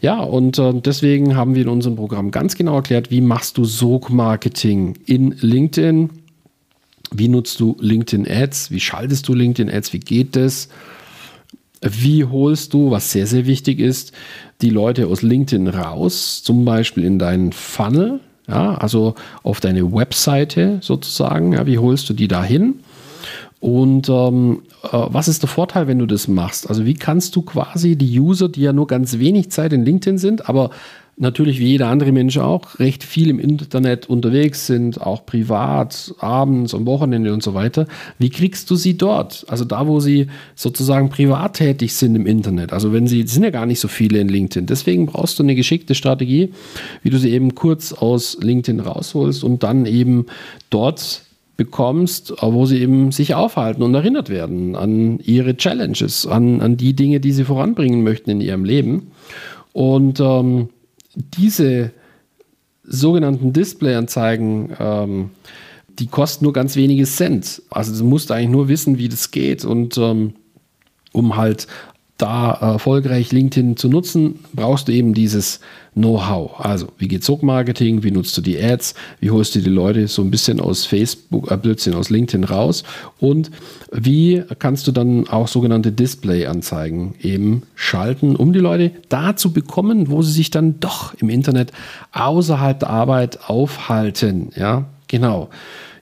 Ja, 0.00 0.20
und 0.20 0.56
äh, 0.60 0.72
deswegen 0.74 1.34
haben 1.34 1.56
wir 1.56 1.62
in 1.62 1.68
unserem 1.68 1.96
Programm 1.96 2.30
ganz 2.30 2.54
genau 2.54 2.76
erklärt, 2.76 3.10
wie 3.10 3.20
machst 3.20 3.58
du 3.58 3.64
Sog-Marketing 3.64 4.94
in 5.06 5.32
LinkedIn 5.40 6.10
wie 7.12 7.28
nutzt 7.28 7.60
du 7.60 7.76
LinkedIn 7.80 8.26
Ads? 8.28 8.70
Wie 8.70 8.80
schaltest 8.80 9.28
du 9.28 9.34
LinkedIn 9.34 9.72
Ads? 9.72 9.92
Wie 9.92 10.00
geht 10.00 10.36
das? 10.36 10.68
Wie 11.82 12.24
holst 12.24 12.74
du, 12.74 12.90
was 12.90 13.10
sehr, 13.10 13.26
sehr 13.26 13.46
wichtig 13.46 13.80
ist, 13.80 14.12
die 14.60 14.70
Leute 14.70 15.06
aus 15.06 15.22
LinkedIn 15.22 15.68
raus, 15.68 16.42
zum 16.42 16.64
Beispiel 16.64 17.04
in 17.04 17.18
deinen 17.18 17.52
Funnel, 17.52 18.20
ja, 18.46 18.74
also 18.74 19.14
auf 19.42 19.60
deine 19.60 19.92
Webseite 19.92 20.78
sozusagen, 20.82 21.52
ja, 21.52 21.66
wie 21.66 21.78
holst 21.78 22.08
du 22.10 22.14
die 22.14 22.28
da 22.28 22.44
hin? 22.44 22.80
Und 23.60 24.08
ähm, 24.08 24.62
äh, 24.82 24.88
was 24.92 25.28
ist 25.28 25.42
der 25.42 25.48
Vorteil, 25.48 25.86
wenn 25.86 25.98
du 25.98 26.06
das 26.06 26.28
machst? 26.28 26.68
Also 26.68 26.84
wie 26.84 26.94
kannst 26.94 27.36
du 27.36 27.42
quasi 27.42 27.96
die 27.96 28.18
User, 28.18 28.48
die 28.48 28.62
ja 28.62 28.72
nur 28.72 28.86
ganz 28.86 29.18
wenig 29.18 29.50
Zeit 29.50 29.72
in 29.72 29.84
LinkedIn 29.84 30.18
sind, 30.18 30.48
aber 30.48 30.70
natürlich 31.20 31.60
wie 31.60 31.66
jeder 31.66 31.88
andere 31.88 32.12
Mensch 32.12 32.38
auch 32.38 32.78
recht 32.78 33.04
viel 33.04 33.28
im 33.28 33.38
Internet 33.38 34.08
unterwegs 34.08 34.66
sind, 34.66 35.00
auch 35.00 35.26
privat, 35.26 36.14
abends, 36.18 36.74
am 36.74 36.86
Wochenende 36.86 37.32
und 37.32 37.42
so 37.42 37.52
weiter. 37.52 37.86
Wie 38.18 38.30
kriegst 38.30 38.70
du 38.70 38.74
sie 38.74 38.96
dort? 38.96 39.44
Also 39.48 39.64
da, 39.64 39.86
wo 39.86 40.00
sie 40.00 40.28
sozusagen 40.54 41.10
privat 41.10 41.54
tätig 41.54 41.94
sind 41.94 42.16
im 42.16 42.26
Internet. 42.26 42.72
Also 42.72 42.92
wenn 42.92 43.06
sie, 43.06 43.26
sind 43.26 43.44
ja 43.44 43.50
gar 43.50 43.66
nicht 43.66 43.80
so 43.80 43.88
viele 43.88 44.18
in 44.18 44.28
LinkedIn. 44.28 44.66
Deswegen 44.66 45.06
brauchst 45.06 45.38
du 45.38 45.42
eine 45.42 45.54
geschickte 45.54 45.94
Strategie, 45.94 46.52
wie 47.02 47.10
du 47.10 47.18
sie 47.18 47.30
eben 47.30 47.54
kurz 47.54 47.92
aus 47.92 48.38
LinkedIn 48.40 48.80
rausholst 48.80 49.44
und 49.44 49.62
dann 49.62 49.84
eben 49.84 50.26
dort 50.70 51.22
bekommst, 51.58 52.32
wo 52.40 52.64
sie 52.64 52.80
eben 52.80 53.12
sich 53.12 53.34
aufhalten 53.34 53.82
und 53.82 53.94
erinnert 53.94 54.30
werden 54.30 54.74
an 54.74 55.18
ihre 55.18 55.54
Challenges, 55.54 56.26
an, 56.26 56.62
an 56.62 56.78
die 56.78 56.94
Dinge, 56.94 57.20
die 57.20 57.32
sie 57.32 57.44
voranbringen 57.44 58.02
möchten 58.02 58.30
in 58.30 58.40
ihrem 58.40 58.64
Leben. 58.64 59.08
Und 59.74 60.20
ähm, 60.20 60.70
diese 61.14 61.92
sogenannten 62.84 63.52
Displayanzeigen, 63.52 64.76
ähm, 64.78 65.30
die 65.98 66.06
kosten 66.06 66.44
nur 66.44 66.52
ganz 66.52 66.76
wenige 66.76 67.04
Cent. 67.04 67.62
Also 67.70 67.96
du 67.96 68.08
musst 68.08 68.30
eigentlich 68.32 68.50
nur 68.50 68.68
wissen, 68.68 68.98
wie 68.98 69.08
das 69.08 69.30
geht. 69.30 69.64
Und 69.64 69.98
ähm, 69.98 70.34
um 71.12 71.36
halt 71.36 71.66
da 72.20 72.52
erfolgreich 72.52 73.32
LinkedIn 73.32 73.76
zu 73.76 73.88
nutzen, 73.88 74.40
brauchst 74.52 74.88
du 74.88 74.92
eben 74.92 75.14
dieses 75.14 75.60
Know-how. 75.94 76.60
Also, 76.60 76.88
wie 76.98 77.08
geht 77.08 77.24
Zugmarketing? 77.24 78.02
Wie 78.02 78.12
nutzt 78.12 78.36
du 78.36 78.40
die 78.42 78.62
Ads? 78.62 78.94
Wie 79.18 79.30
holst 79.30 79.54
du 79.54 79.60
die 79.60 79.70
Leute 79.70 80.06
so 80.06 80.22
ein 80.22 80.30
bisschen 80.30 80.60
aus 80.60 80.86
Facebook, 80.86 81.50
äh, 81.50 81.56
Blödsinn, 81.56 81.94
aus 81.94 82.10
LinkedIn 82.10 82.44
raus? 82.44 82.84
Und 83.18 83.50
wie 83.92 84.44
kannst 84.58 84.86
du 84.86 84.92
dann 84.92 85.28
auch 85.28 85.48
sogenannte 85.48 85.90
Display-Anzeigen 85.90 87.14
eben 87.20 87.62
schalten, 87.74 88.36
um 88.36 88.52
die 88.52 88.60
Leute 88.60 88.92
da 89.08 89.34
zu 89.34 89.52
bekommen, 89.52 90.10
wo 90.10 90.22
sie 90.22 90.32
sich 90.32 90.50
dann 90.50 90.78
doch 90.78 91.14
im 91.14 91.28
Internet 91.28 91.72
außerhalb 92.12 92.78
der 92.78 92.90
Arbeit 92.90 93.50
aufhalten? 93.50 94.50
Ja, 94.54 94.86
genau. 95.08 95.50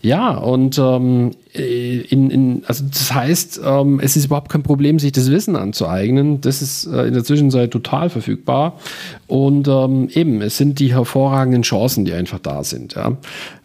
Ja, 0.01 0.37
und 0.37 0.79
ähm, 0.79 1.33
in, 1.53 2.31
in, 2.31 2.63
also 2.67 2.85
das 2.85 3.13
heißt, 3.13 3.61
ähm, 3.65 3.99
es 4.01 4.17
ist 4.17 4.27
überhaupt 4.27 4.49
kein 4.49 4.63
Problem, 4.63 5.01
sich 5.01 5.11
das 5.11 5.31
Wissen 5.31 5.57
anzueignen. 5.57 6.41
Das 6.41 6.63
ist 6.63 6.87
äh, 6.87 7.07
in 7.07 7.15
der 7.15 7.25
Zwischenzeit 7.25 7.73
total 7.73 8.09
verfügbar. 8.09 8.79
Und 9.27 9.67
ähm, 9.67 10.09
eben, 10.13 10.41
es 10.41 10.57
sind 10.57 10.79
die 10.79 10.93
hervorragenden 10.93 11.63
Chancen, 11.63 12.05
die 12.05 12.13
einfach 12.13 12.39
da 12.39 12.63
sind. 12.63 12.95
Ja. 12.95 13.17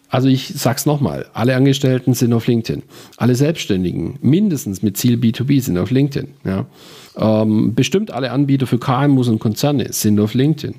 Also 0.10 0.28
ich 0.28 0.54
sag's 0.56 0.86
nochmal, 0.86 1.26
alle 1.34 1.56
Angestellten 1.56 2.14
sind 2.14 2.34
auf 2.34 2.48
LinkedIn. 2.48 2.84
Alle 3.18 3.36
Selbstständigen, 3.36 4.18
mindestens 4.22 4.82
mit 4.82 4.98
Ziel 4.98 5.18
B2B, 5.18 5.62
sind 5.62 5.78
auf 5.78 5.92
LinkedIn. 5.92 6.30
Ja. 6.46 6.66
Ähm, 7.16 7.76
bestimmt 7.76 8.12
alle 8.12 8.32
Anbieter 8.32 8.66
für 8.66 8.80
KMUs 8.80 9.28
und 9.28 9.40
Konzerne 9.40 9.92
sind 9.94 10.20
auf 10.20 10.34
LinkedIn. 10.34 10.76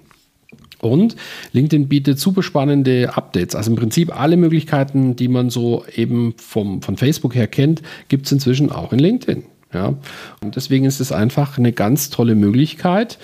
Und 0.84 1.16
LinkedIn 1.52 1.88
bietet 1.88 2.18
super 2.18 2.42
spannende 2.42 3.16
Updates. 3.16 3.54
Also 3.54 3.70
im 3.70 3.76
Prinzip 3.76 4.18
alle 4.18 4.36
Möglichkeiten, 4.36 5.16
die 5.16 5.28
man 5.28 5.50
so 5.50 5.84
eben 5.94 6.34
vom, 6.36 6.82
von 6.82 6.96
Facebook 6.96 7.34
her 7.34 7.46
kennt, 7.46 7.82
gibt 8.08 8.26
es 8.26 8.32
inzwischen 8.32 8.70
auch 8.70 8.92
in 8.92 8.98
LinkedIn. 8.98 9.44
Ja? 9.72 9.94
Und 10.42 10.56
deswegen 10.56 10.84
ist 10.84 11.00
es 11.00 11.12
einfach 11.12 11.58
eine 11.58 11.72
ganz 11.72 12.10
tolle 12.10 12.34
Möglichkeit. 12.34 13.18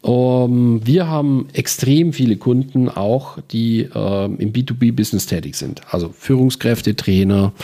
Um, 0.00 0.10
ähm, 0.12 0.80
wir 0.84 1.08
haben 1.08 1.48
extrem 1.54 2.12
viele 2.12 2.36
Kunden 2.36 2.90
auch, 2.90 3.38
die 3.50 3.88
äh, 3.94 4.24
im 4.26 4.52
B2B-Business 4.52 5.26
tätig 5.26 5.54
sind. 5.54 5.80
Also 5.90 6.10
Führungskräfte, 6.10 6.94
Trainer, 6.94 7.54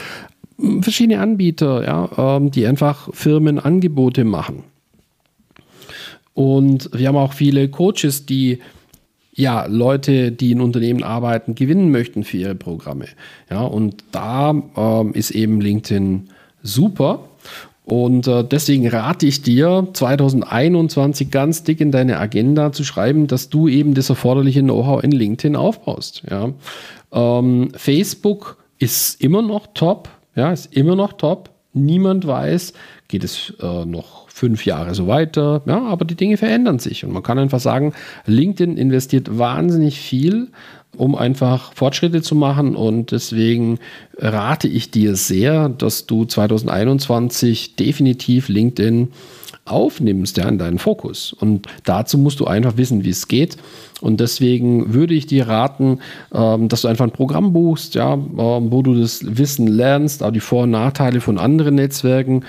verschiedene 0.80 1.20
Anbieter, 1.20 1.84
ja, 1.84 2.36
ähm, 2.36 2.50
die 2.50 2.66
einfach 2.66 3.10
Firmen 3.12 3.58
Angebote 3.58 4.24
machen. 4.24 4.64
Und 6.32 6.88
wir 6.94 7.08
haben 7.08 7.16
auch 7.16 7.34
viele 7.34 7.68
Coaches, 7.68 8.24
die 8.24 8.60
ja, 9.32 9.66
Leute, 9.66 10.32
die 10.32 10.52
in 10.52 10.60
Unternehmen 10.60 11.02
arbeiten, 11.02 11.54
gewinnen 11.54 11.90
möchten 11.90 12.24
für 12.24 12.36
ihre 12.36 12.54
Programme. 12.54 13.06
Ja, 13.50 13.62
und 13.62 14.04
da 14.12 14.54
ähm, 14.76 15.14
ist 15.14 15.30
eben 15.30 15.60
LinkedIn 15.60 16.28
super. 16.62 17.20
Und 17.84 18.28
äh, 18.28 18.44
deswegen 18.44 18.86
rate 18.86 19.26
ich 19.26 19.42
dir, 19.42 19.88
2021 19.92 21.30
ganz 21.30 21.64
dick 21.64 21.80
in 21.80 21.90
deine 21.90 22.18
Agenda 22.18 22.72
zu 22.72 22.84
schreiben, 22.84 23.26
dass 23.26 23.48
du 23.48 23.66
eben 23.68 23.94
das 23.94 24.10
erforderliche 24.10 24.62
Know-how 24.62 25.02
in 25.02 25.10
LinkedIn 25.10 25.56
aufbaust. 25.56 26.22
Ja. 26.30 26.52
Ähm, 27.12 27.70
Facebook 27.74 28.58
ist 28.78 29.20
immer 29.20 29.42
noch 29.42 29.68
top, 29.74 30.08
ja, 30.36 30.52
ist 30.52 30.74
immer 30.74 30.94
noch 30.94 31.14
top. 31.14 31.50
Niemand 31.72 32.26
weiß, 32.26 32.72
geht 33.08 33.24
es 33.24 33.54
äh, 33.60 33.84
noch 33.84 34.19
fünf 34.40 34.64
Jahre 34.64 34.94
so 34.94 35.06
weiter. 35.06 35.60
Ja, 35.66 35.84
aber 35.84 36.06
die 36.06 36.14
Dinge 36.14 36.38
verändern 36.38 36.78
sich 36.78 37.04
und 37.04 37.12
man 37.12 37.22
kann 37.22 37.38
einfach 37.38 37.60
sagen, 37.60 37.92
LinkedIn 38.24 38.78
investiert 38.78 39.38
wahnsinnig 39.38 40.00
viel, 40.00 40.48
um 40.96 41.14
einfach 41.14 41.74
Fortschritte 41.74 42.22
zu 42.22 42.34
machen 42.34 42.74
und 42.74 43.12
deswegen 43.12 43.78
rate 44.16 44.66
ich 44.66 44.90
dir 44.90 45.14
sehr, 45.14 45.68
dass 45.68 46.06
du 46.06 46.24
2021 46.24 47.76
definitiv 47.76 48.48
LinkedIn 48.48 49.08
aufnimmst, 49.66 50.38
ja, 50.38 50.48
in 50.48 50.56
deinen 50.56 50.78
Fokus. 50.78 51.34
Und 51.34 51.66
dazu 51.84 52.16
musst 52.16 52.40
du 52.40 52.46
einfach 52.46 52.78
wissen, 52.78 53.04
wie 53.04 53.10
es 53.10 53.28
geht. 53.28 53.58
Und 54.00 54.20
deswegen 54.20 54.94
würde 54.94 55.14
ich 55.14 55.26
dir 55.26 55.48
raten, 55.48 56.00
ähm, 56.32 56.68
dass 56.68 56.82
du 56.82 56.88
einfach 56.88 57.04
ein 57.04 57.12
Programm 57.12 57.52
buchst, 57.52 57.94
ja, 57.94 58.14
ähm, 58.14 58.72
wo 58.72 58.82
du 58.82 58.94
das 58.94 59.20
Wissen 59.22 59.66
lernst, 59.66 60.22
auch 60.22 60.32
die 60.32 60.40
Vor- 60.40 60.64
und 60.64 60.70
Nachteile 60.70 61.20
von 61.20 61.38
anderen 61.38 61.74
Netzwerken 61.74 62.44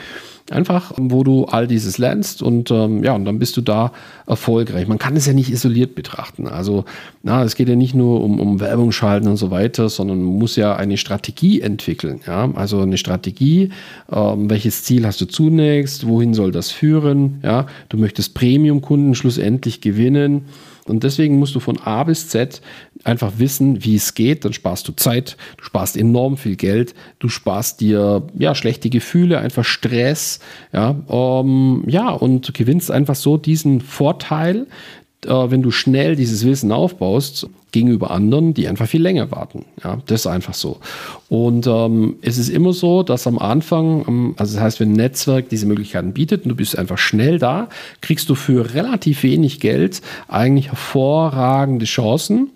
Einfach, 0.52 0.92
wo 0.98 1.24
du 1.24 1.46
all 1.46 1.66
dieses 1.66 1.98
lernst 1.98 2.42
und 2.42 2.72
ähm, 2.72 3.04
ja, 3.04 3.14
und 3.14 3.24
dann 3.24 3.40
bist 3.40 3.56
du 3.56 3.62
da 3.62 3.94
erfolgreich. 4.28 4.88
Man 4.88 5.00
kann 5.00 5.16
es 5.16 5.26
ja 5.26 5.34
nicht 5.34 5.50
isoliert 5.50 5.96
betrachten. 5.96 6.48
Also, 6.48 6.84
na, 7.24 7.44
es 7.44 7.56
geht 7.56 7.70
ja 7.70 7.76
nicht 7.76 7.96
nur 7.96 8.22
um, 8.22 8.40
um 8.40 8.60
Werbung 8.60 8.92
schalten 8.92 9.28
und 9.28 9.38
so 9.38 9.50
weiter, 9.50 9.88
sondern 9.88 10.22
man 10.22 10.38
muss 10.38 10.58
ja 10.58 10.76
eine 10.76 10.98
Strategie 10.98 11.62
entwickeln. 11.62 12.20
Ja, 12.28 12.52
also 12.54 12.82
eine 12.82 12.98
Strategie, 12.98 13.70
ähm, 14.12 14.50
welches 14.50 14.84
Ziel 14.84 15.06
hast 15.06 15.22
du 15.22 15.26
zunächst, 15.26 16.06
wohin 16.06 16.34
soll 16.34 16.52
das 16.52 16.70
führen? 16.70 17.40
Ja, 17.44 17.66
du 17.88 17.98
möchtest 17.98 18.34
Premium-Kunden 18.34 19.16
schlussendlich 19.16 19.80
gewinnen. 19.80 20.46
Und 20.86 21.04
deswegen 21.04 21.40
musst 21.40 21.56
du 21.56 21.60
von 21.60 21.78
A 21.80 22.04
bis 22.04 22.28
Z 22.28 22.62
einfach 23.04 23.34
wissen, 23.38 23.84
wie 23.84 23.96
es 23.96 24.14
geht. 24.14 24.46
Dann 24.46 24.54
sparst 24.54 24.88
du 24.88 24.94
Zeit, 24.94 25.38
du 25.58 25.64
sparst 25.64 25.98
enorm 25.98 26.38
viel 26.38 26.56
Geld, 26.56 26.94
du 27.20 27.30
sparst 27.30 27.82
dir 27.82 28.24
ja 28.38 28.56
schlechte 28.56 28.90
Gefühle, 28.90 29.40
einfach 29.40 29.66
Stress, 29.66 30.40
ja, 30.74 30.96
ähm, 31.10 31.84
ja 31.88 32.10
und 32.10 32.54
gewinnst 32.54 32.92
einfach 32.92 33.16
so 33.16 33.38
diesen 33.38 33.82
Vorteil, 33.82 34.68
äh, 35.26 35.30
wenn 35.30 35.62
du 35.62 35.72
schnell 35.72 36.16
dieses 36.16 36.46
Wissen 36.46 36.72
aufbaust 36.72 37.48
gegenüber 37.72 38.12
anderen, 38.12 38.54
die 38.54 38.68
einfach 38.68 38.88
viel 38.88 39.02
länger 39.02 39.32
warten. 39.32 39.66
Ja, 39.84 40.00
das 40.08 40.22
ist 40.22 40.28
einfach 40.28 40.54
so. 40.54 40.80
Und 41.30 41.68
ähm, 41.68 42.16
es 42.22 42.38
ist 42.38 42.50
immer 42.50 42.74
so, 42.74 43.04
dass 43.04 43.28
am 43.28 43.40
Anfang, 43.40 44.06
ähm, 44.08 44.34
also 44.38 44.56
das 44.56 44.64
heißt, 44.64 44.80
wenn 44.80 44.92
ein 44.92 44.98
Netzwerk 44.98 45.50
diese 45.50 45.66
Möglichkeiten 45.66 46.14
bietet 46.14 46.44
und 46.44 46.50
du 46.50 46.56
bist 46.56 46.78
einfach 46.78 46.98
schnell 46.98 47.40
da, 47.40 47.70
kriegst 48.02 48.30
du 48.30 48.36
für 48.36 48.74
relativ 48.74 49.24
wenig 49.24 49.60
Geld 49.60 50.02
eigentlich 50.28 50.68
hervorragende 50.68 51.86
Chancen 51.86 52.50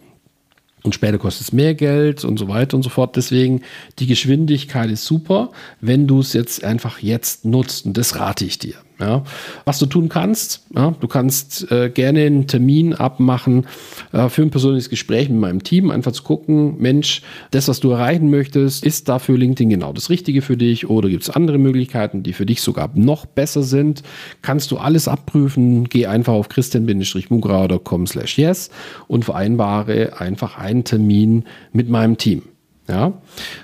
und 0.85 0.95
später 0.95 1.17
kostet 1.17 1.47
es 1.47 1.53
mehr 1.53 1.73
Geld 1.73 2.23
und 2.23 2.37
so 2.37 2.47
weiter 2.47 2.77
und 2.77 2.83
so 2.83 2.89
fort. 2.89 3.15
Deswegen, 3.15 3.61
die 3.99 4.07
Geschwindigkeit 4.07 4.89
ist 4.89 5.05
super, 5.05 5.51
wenn 5.81 6.07
du 6.07 6.19
es 6.19 6.33
jetzt 6.33 6.63
einfach 6.63 6.99
jetzt 6.99 7.45
nutzt. 7.45 7.85
Und 7.85 7.97
das 7.97 8.17
rate 8.17 8.45
ich 8.45 8.59
dir. 8.59 8.75
Ja. 8.99 9.23
Was 9.65 9.79
du 9.79 9.87
tun 9.87 10.07
kannst, 10.07 10.65
ja, 10.73 10.95
du 10.97 11.07
kannst 11.07 11.69
äh, 11.69 11.89
gerne 11.89 12.21
einen 12.21 12.47
Termin 12.47 12.93
abmachen 12.93 13.67
äh, 14.13 14.29
für 14.29 14.41
ein 14.41 14.51
persönliches 14.51 14.89
Gespräch 14.89 15.27
mit 15.29 15.39
meinem 15.39 15.63
Team, 15.63 15.91
einfach 15.91 16.13
zu 16.13 16.23
gucken, 16.23 16.77
Mensch, 16.79 17.21
das, 17.51 17.67
was 17.67 17.81
du 17.81 17.91
erreichen 17.91 18.29
möchtest, 18.29 18.85
ist 18.85 19.09
dafür 19.09 19.37
LinkedIn 19.37 19.69
genau 19.69 19.91
das 19.91 20.09
Richtige 20.09 20.41
für 20.41 20.55
dich 20.55 20.89
oder 20.89 21.09
gibt 21.09 21.23
es 21.23 21.29
andere 21.29 21.57
Möglichkeiten, 21.57 22.23
die 22.23 22.31
für 22.31 22.45
dich 22.45 22.61
sogar 22.61 22.89
noch 22.95 23.25
besser 23.25 23.63
sind? 23.63 24.01
Kannst 24.41 24.71
du 24.71 24.77
alles 24.77 25.09
abprüfen? 25.09 25.89
Geh 25.89 26.05
einfach 26.05 26.33
auf 26.33 26.47
christian-mugrauer.com 26.47 28.07
slash 28.07 28.37
yes 28.37 28.69
und 29.07 29.25
vereinbare 29.25 30.21
einfach 30.21 30.57
einen 30.57 30.85
Termin 30.85 31.43
mit 31.73 31.89
meinem 31.89 32.17
Team. 32.17 32.43
Ja, 32.87 33.13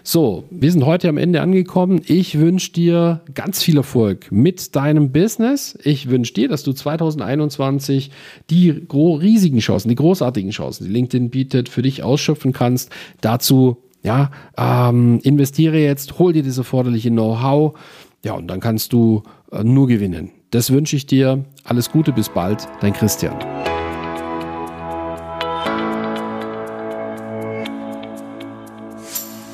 so, 0.04 0.46
wir 0.50 0.72
sind 0.72 0.84
heute 0.86 1.08
am 1.08 1.18
Ende 1.18 1.42
angekommen. 1.42 2.02
Ich 2.08 2.40
wünsche 2.40 2.72
dir 2.72 3.22
ganz 3.36 3.62
viel 3.62 3.78
Erfolg 3.78 4.32
mit 4.32 4.76
deinem 4.76 5.12
Business. 5.12 5.78
Ich 5.84 6.10
wünsche 6.10 6.34
dir, 6.34 6.48
dass 6.48 6.64
du 6.64 6.74
2021 6.74 8.10
die 8.50 8.72
riesigen 8.90 9.60
Chancen, 9.60 9.90
die 9.90 9.96
großartigen 9.96 10.50
Chancen, 10.50 10.86
die 10.86 10.92
LinkedIn 10.92 11.30
bietet, 11.30 11.70
für 11.70 11.84
dich 11.84 12.02
ausschöpfen 12.02 12.52
kannst. 12.52 12.92
Dazu, 13.22 13.78
ja, 14.02 14.32
ähm, 14.58 15.20
investiere 15.22 15.78
jetzt, 15.78 16.18
hol 16.18 16.34
dir 16.34 16.42
das 16.44 16.58
erforderliche 16.58 17.12
Know-how. 17.12 17.78
Ja, 18.26 18.34
und 18.34 18.48
dann 18.48 18.60
kannst 18.60 18.92
du 18.92 19.22
äh, 19.52 19.64
nur 19.64 19.88
gewinnen. 19.88 20.32
Das 20.50 20.72
wünsche 20.72 20.96
ich 20.96 21.06
dir. 21.06 21.46
Alles 21.64 21.92
Gute, 21.92 22.12
bis 22.12 22.30
bald, 22.30 22.68
dein 22.82 22.94
Christian. 22.94 23.38